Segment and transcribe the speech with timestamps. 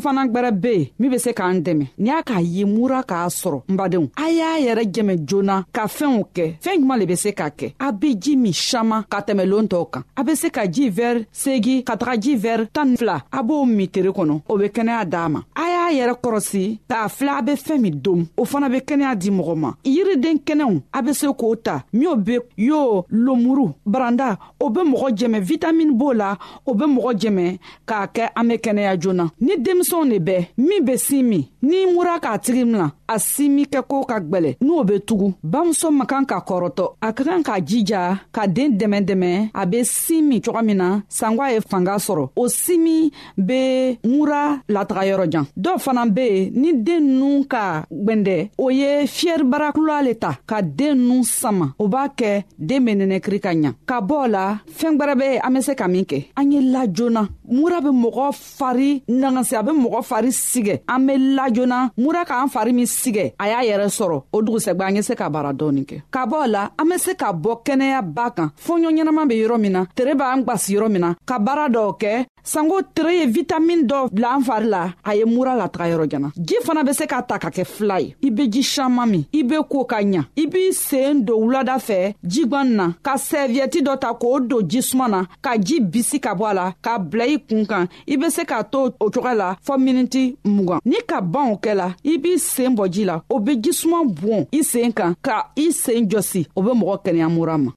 [0.12, 3.26] fana gwɛrɛ be yen min be se k'an dɛmɛ ni y'a k'a ye mura k'a
[3.28, 7.14] sɔrɔ n badenw a y'a yɛrɛ jɛmɛ joona ka fɛɛnw kɛ fɛɛn juman le be
[7.16, 10.34] se k'a kɛ a be ji min saman ka tɛmɛ loon tɔw kan a be
[10.34, 14.10] se ka ji vɛri segi ka taga ji vɛri tan fila a b'o min tere
[14.12, 17.80] kɔnɔ o be kɛnɛya d'a ma a b'a yɛrɛ kɔrɔsi k'a filɛ a be fɛɛn
[17.80, 21.56] min dom o fana be kɛnɛya di mɔgɔ ma yiriden kɛnɛw a be se k'o
[21.62, 26.36] ta minw be y'o lomuru baranda o be mɔgɔ jɛmɛ vitamini b'o la
[26.66, 30.84] o be mɔgɔ jɛmɛ k'a kɛ an be kɛnɛya joona ni denmisɛnw de bɛ min
[30.84, 34.94] be sin min n'i mura k'a tigi mina a simi kɛko ka gwɛlɛ n'o be
[35.06, 38.02] tugu bamuso man kan ka kɔrɔtɔ a ka kan k'a jija
[38.34, 40.88] ka deen dɛmɛ dɛmɛ a be sin min cogo min na
[41.18, 43.10] sangwa ye fanga sɔrɔ o simi
[43.48, 49.06] be mura lataga yɔrɔjan dɔw fana be yen ni deen nu ka gwɛndɛ o ye
[49.16, 53.72] fiyɛribarakula le ta ka deen nu sama o b'a kɛ deen be nɛnɛkiri ka ɲa
[53.86, 56.60] ka bɔ o la fɛɛn gwɛrɛ be an be se ka min kɛ an ye
[56.60, 62.24] lajoona mura be mɔgɔ fari nagasi a be mɔgɔ fari sigɛ an be lajoona mura
[62.26, 65.52] k'an fari min sigɛ a y'a yɛrɛ sɔrɔ o dugusɛgba an ye se ka baara
[65.54, 69.28] dɔɔni kɛ ka bɔ la an be se ka bɔ kɛnɛya ba kan fɔɲɔ ɲɛnaman
[69.28, 72.10] be yɔrɔ min na tere b'an gwasi yɔrɔ min na ka baara dɔw kɛ
[72.50, 76.28] sango tere ye vitamini dɔ bila an fari la a ye mura lataga yɔrɔ jana
[76.36, 79.22] ji fana be se k'a ta ka kɛ fila ye i be ji saman min
[79.32, 83.82] i be ko ka ɲa i b'i seen don wulada fɛ jigwani na ka sɛviyɛti
[83.86, 87.24] dɔ ta k'o don jisuma na ka ji bisi ka bɔ a la k'a bila
[87.24, 90.96] i kun kan i be se k'a to o cogoya la fɔɔ miniti mugan ni
[91.06, 94.48] ka ban o kɛ la i b'i seen bɔ ji la o be jisuma bɔn
[94.54, 97.72] i seen kan ka i seen jɔsi o be mɔgɔ kɛnɛya mura ma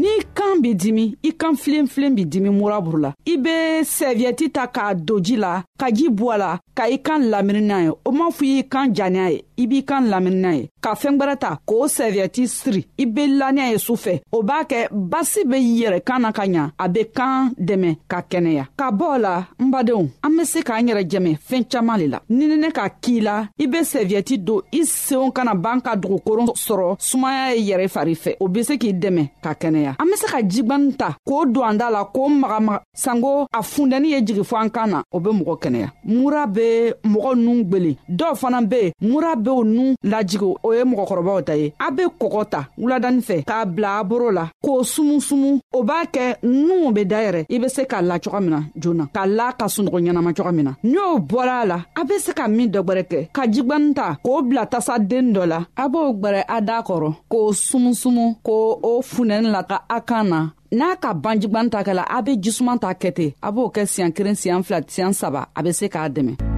[0.00, 3.54] n'i kan b'i dimi i kan filenfilen b'i dimi muraburu la i be
[3.96, 7.62] sɛviyɛti ta k'a don ji la ka ji bɔ a la ka i kan lamini
[7.68, 10.68] n'a ye o m'a fɔ y'i kan janiya ye i b'i kan lamini na ye
[10.80, 14.88] ka fɛɛn gwɛrɛ ta k'o sɛviyɛti siri i be laniya ye sufɛ o b'a kɛ
[14.92, 19.18] basi be yɛrɛ kan na ka ɲa a be kan dɛmɛ ka kɛnɛya ka bɔ
[19.20, 22.72] la n badenw an be se k'an yɛrɛ jɛmɛ fɛɛn caaman le la ni nɛnɛ
[22.72, 27.54] ka k'i la i be sɛviyɛti don i seenw kana b'an ka dugukoron sɔrɔ sumaya
[27.56, 30.38] ye yɛrɛ fari fɛ o be se k'i dɛmɛ ka kɛnɛya an be se ka
[30.42, 34.56] jigwani ta k'o don an da la k'o magamaga sanko a fundɛni ye jigi fɔ
[34.62, 38.92] an kan na o be mɔgɔ kɛnɛya mura be mɔgɔ nun gwelen dɔw fana be
[39.00, 43.20] mura be o nun lajigi o ye mɔgɔkɔrɔbaw ta ye a be kɔgɔ ta wuladani
[43.26, 47.58] fɛ k'a bila a boro la k'o sumusumu o b'a kɛ nuw be dayɛrɛ i
[47.58, 50.64] be se k'a la coga min na joona k'a la ka sunɔgɔ ɲɛnama coga min
[50.64, 53.42] na ni o bɔra a la a be se ka min dɔ gwɛrɛ kɛ ka
[53.46, 58.36] jigwani ta k'o bila tasaden dɔ la a b'o gwɛrɛ a daa kɔrɔ k'o sumusumu
[58.42, 62.22] k'o o funɛni la ka a kan na n'a ka ban jigwani ta kɛla a
[62.22, 65.62] be jisuman ta kɛ ten a b'o kɛ siɲan kelen siɲan fila siɲan saba a
[65.62, 66.55] be se k'a dɛmɛ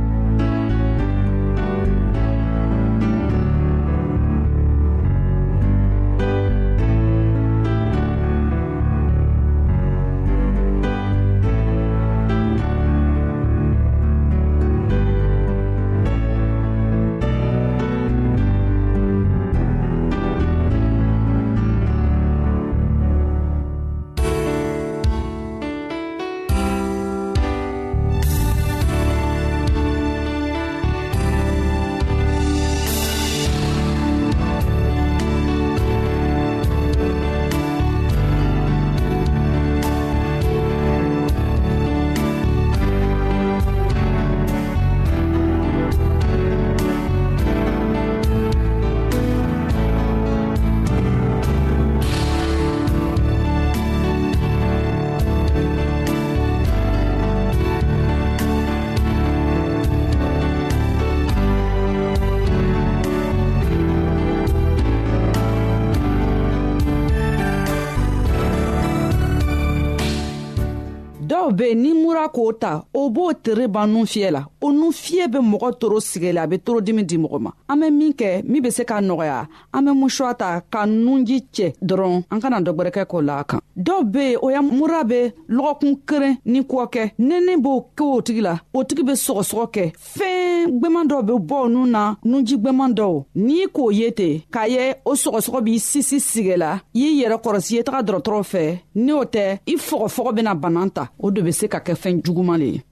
[72.29, 75.79] sera k'o ta o b'o tere ban nun fiyɛ la o nun fiyɛ be mɔgɔ
[75.81, 78.71] toro sigɛ la a be torodimi di mɔgɔ ma an be min kɛ min be
[78.71, 83.07] se k'a nɔgɔya an be musuwa ta ka nunji cɛ dɔrɔn an kana dɔ gwɛrɛkɛ
[83.07, 86.87] k'o la a kan dɔw be yen o ya mura be lɔgɔkun keren ni kɔ
[86.95, 91.23] kɛ nɛnɛ b'o kɛ o tigi la o tigi be sɔgɔsɔgɔ kɛ fɛɛn gwɛman dɔw
[91.27, 95.13] be bɔ o nun na nunji gwɛman dɔw n'i k'o ye ten k'a ye o
[95.15, 99.59] sɔgɔsɔgɔ b'i sisi sigɛ la i yɛrɛ kɔrɔsi ye taga dɔrɔtɔrɔ fɛ ni o tɛ
[99.67, 102.83] i fɔgɔfɔgɔ bena banan ta o de be se ka kɛ fɛɛn juguman le ye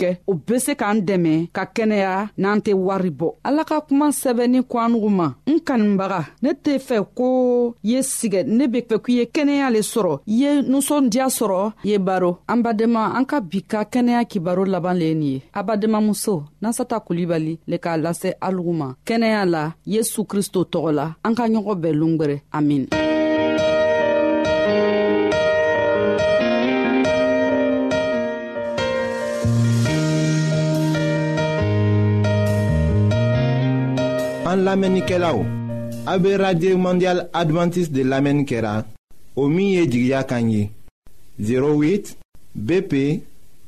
[0.00, 4.06] kɛ o be se k'an dɛmɛ ka kɛnɛya n'an tɛ wari bɔ ala ka kuma
[4.22, 7.26] sɛbɛnni ko an nugu ma n kanibaga ne tɛ fɛ ko
[7.90, 11.96] ye sigɛ ne be fɛ k'i ye kɛnɛya le sɔrɔ i ye nusɔndiya sɔrɔ ye
[11.98, 16.44] baro an badema an ka bi ka kɛnɛya kibaro laban le ye nin ye abademamuso
[16.62, 21.44] nasata kulibali le k'a lase alugu ma kɛnɛya la yesu kristo tɔgɔ la an ka
[21.48, 22.86] ɲɔgɔn bɛɛ longwɛrɛ amin
[34.52, 35.46] An lamenike la ou,
[36.06, 38.82] abe Radye Mondial Adventist de lamenikera,
[39.34, 40.68] o miye djigya kanyi,
[41.40, 42.16] 08
[42.54, 42.94] BP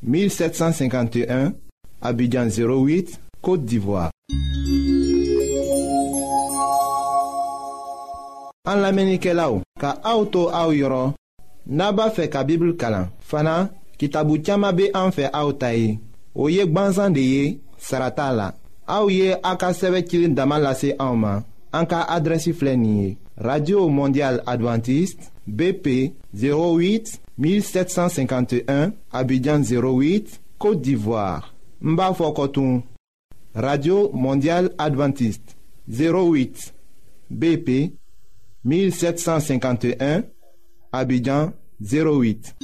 [0.05, 1.55] 1751,
[2.03, 4.11] abidjan 08, Kote d'Ivoire.
[8.69, 11.15] An lamenike la ou, ka aoutou aou yoron,
[11.65, 13.57] naba fe ka bibl kalan, fana
[13.97, 15.97] ki tabu tchama be anfe aoutayi,
[16.37, 17.49] o yek banzan de ye,
[17.79, 18.51] sarata la.
[18.87, 20.95] aouye ye a ka sɛbɛ cilin dama lase
[23.37, 31.97] radio mondial Adventiste bp 08 1751 abidjan 08 côte d'ivoire n
[33.55, 35.57] radio mondial Adventiste
[35.89, 36.73] 08
[37.33, 37.93] bp
[38.65, 40.23] 1751
[40.93, 42.55] abidjan 08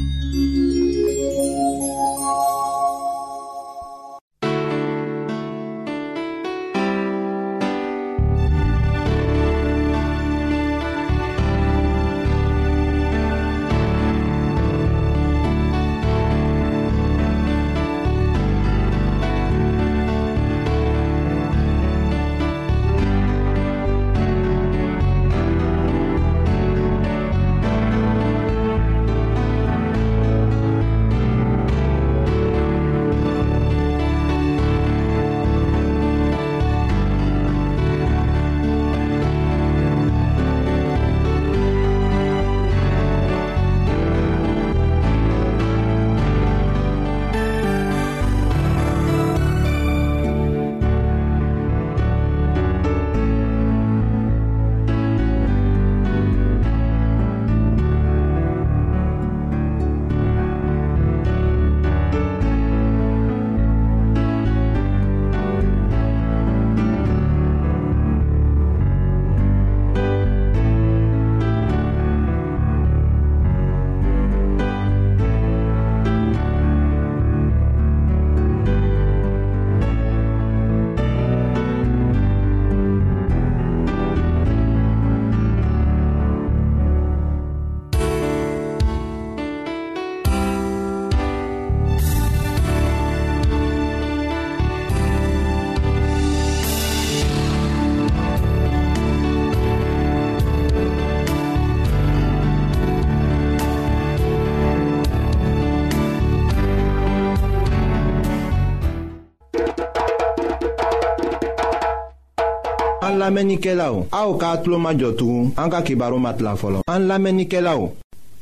[113.30, 116.80] An lamenike la ou, a ou ka atlo majotou, an ka kibaro mat la folo.
[116.90, 117.92] An lamenike la ou,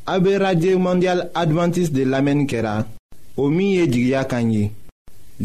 [0.09, 2.87] a be radye ou mondial adventis de lamenikera,
[3.37, 4.71] o miye jigya kanyi,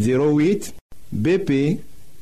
[0.00, 0.72] 08
[1.12, 1.58] BP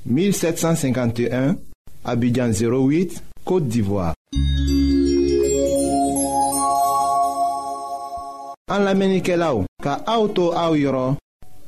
[0.05, 1.55] 1751,
[2.03, 4.09] abidjan 08, kote divwa.
[8.75, 11.15] An lamenike la ou, ka a ou tou a ou yoron,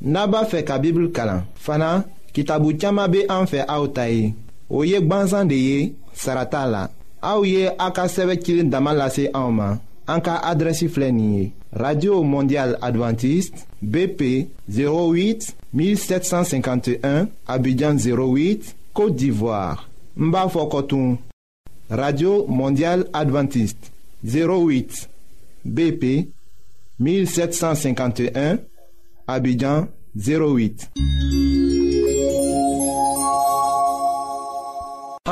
[0.03, 2.01] naba fe ka bibl kalan, fana
[2.35, 4.33] ki tabou tiyama be an fe a ou tayi.
[4.71, 6.91] o ye de sarata la
[7.45, 7.93] ye a
[11.77, 20.47] radio mondial adventiste bp 08 1751 abidjan 08 côte d'ivoire Mba
[21.91, 23.91] radio mondial adventiste
[24.25, 25.09] 08
[25.67, 26.29] bp
[27.01, 28.59] 1751
[29.27, 30.91] abidjan 08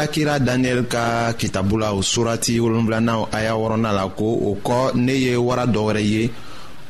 [0.00, 4.94] fɔla kira daniyɛli ka kitabu la o surati wolonfilanan aya wɔɔrɔnan la ko o kɔ
[4.94, 6.30] ne ye wara dɔ wɛrɛ ye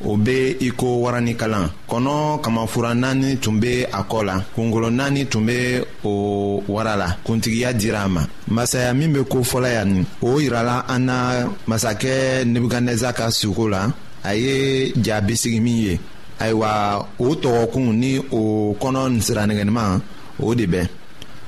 [0.05, 0.87] o be i ko
[1.87, 7.13] kɔnɔ kamafura naani tun be a kɔ la kungolo naani tun be o wara la
[7.25, 11.31] kuntigiya dira a ma masaya min be kofɔla yan nin o yirala an na
[11.67, 13.91] masakɛ nebukadnɛza ka suko la
[14.25, 15.99] a ye ja bisigi min ye
[16.39, 19.99] ayiwa o tɔgɔkun ni o kɔnɔ nin siranigɛnima
[20.39, 20.87] o de bɛn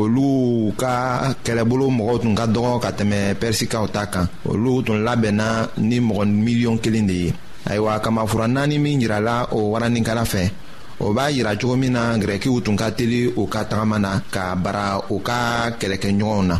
[0.00, 0.92] olu ka
[1.44, 5.46] kɛlɛbolo mɔgɔw tun ka dɔgɔ ka tɛmɛ pɛrisikaw ta kan olu tun labɛnna
[5.88, 7.30] ni mɔgɔ miliyɔn kelen de ye
[7.70, 10.42] ayiwa kamafura naani min yirala o waranikala fɛ
[11.00, 14.42] o b'a yira cogo min na gɛrɛkiw tun ka teli u ka tagama na ka
[14.64, 14.84] bara
[15.14, 15.38] u ka
[15.80, 16.56] kɛlɛkɛɲɔgɔnw na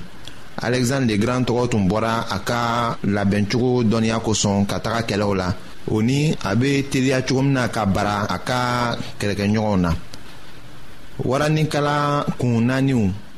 [0.67, 2.61] alexandre le grand tɔgɔ tun bɔra a ka
[3.05, 5.49] labɛncogo dɔnniya kosɔn ka taga kɛlɛw la
[5.93, 8.59] o ni a bɛ teliya cogo min na ka bara a ka
[9.21, 9.91] kɛlɛkɛɲɔgɔnw na
[11.31, 11.97] waranikala
[12.39, 13.05] kun naaniw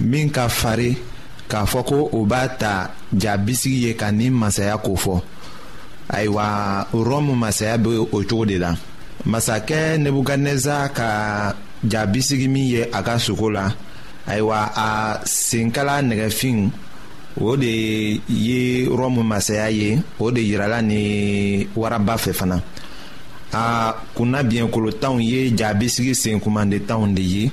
[0.00, 0.96] min ka farin
[1.50, 5.16] k'a fɔ ko o b'a ta jabisigi ye ka nin masaya kofɔ
[6.08, 6.46] ayiwa
[6.92, 8.70] rɔmu masaya be o cogo de la
[9.30, 11.08] masakɛ nebukadnɛza ka
[11.84, 13.64] jabisigi min ye a ka sogo la
[14.26, 14.88] ayiwa a
[15.24, 16.70] senkala nɛgɛfin
[17.40, 22.62] o de ye rɔmu masaya ye o de yirala ni waraba fɛ fana
[23.52, 27.52] a kunna biɲɛkolotanw ye jabisigi senkumandentanw de ye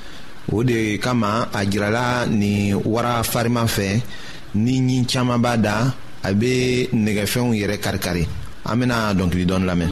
[0.51, 3.89] o de kama a jirala nin wara fariman fɛ
[4.63, 5.75] ni ɲi caaman b'a da
[6.23, 6.53] a be
[7.03, 8.23] nɛgɛfɛnw yɛrɛ karikari
[8.69, 9.91] an bena dɔnkili dɔɔni lamɛn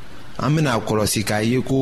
[0.41, 1.77] an bena kɔlɔsi k'a ye ko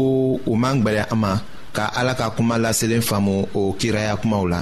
[0.51, 1.33] u man gwɛlɛ an ma
[1.75, 4.59] ka ala ka kuma laselen faamu o kiraya kumaw la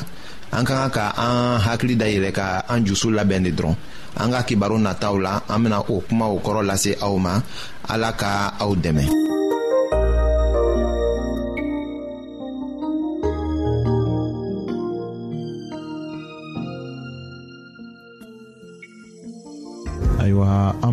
[0.53, 3.75] an ka kan ka an hakili dayɛlɛ ka an jusu labɛn de dɔrɔn
[4.21, 7.41] an ka kibaru nataw la an bena o kumaw kɔrɔ lase aw ma
[7.89, 9.35] ala ka aw dɛmɛ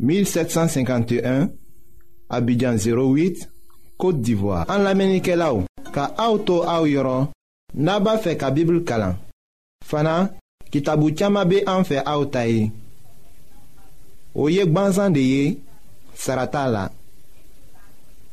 [0.00, 1.50] 1751
[2.30, 3.48] Abidjan 08
[4.00, 7.28] Kote d'Ivoire An la menike la ou Ka auto a ou yoron
[7.76, 9.18] Naba fe ka bibl kalan
[9.86, 10.30] Fana,
[10.72, 12.70] ki tabou tiyama be an fe a ou taye
[14.32, 15.44] Ou yek ban zande ye
[16.18, 16.86] Sarata la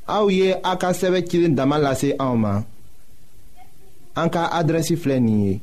[0.07, 2.63] A ou ye a ka seve kilin damal la se a ou man
[4.17, 5.57] An ka adresi flen ye